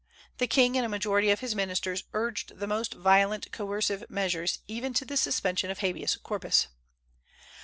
The 0.39 0.47
king 0.47 0.75
and 0.77 0.83
a 0.83 0.89
majority 0.89 1.29
of 1.29 1.41
his 1.41 1.53
ministers 1.53 2.05
urged 2.13 2.57
the 2.57 2.65
most 2.65 2.95
violent 2.95 3.51
coercive 3.51 4.03
measures, 4.09 4.57
even 4.67 4.95
to 4.95 5.05
the 5.05 5.15
suspension 5.15 5.69
of 5.69 5.81
habeas 5.81 6.15
corpus. 6.15 6.69